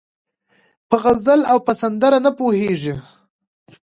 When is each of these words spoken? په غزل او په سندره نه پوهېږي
په 0.89 0.95
غزل 1.03 1.41
او 1.51 1.57
په 1.65 1.71
سندره 1.81 2.19
نه 2.25 2.31
پوهېږي 2.39 2.95